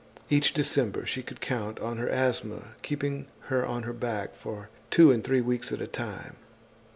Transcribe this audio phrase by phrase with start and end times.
[0.31, 5.11] Each December she could count on her asthma keeping her on her back for two
[5.11, 6.37] and three weeks at a time.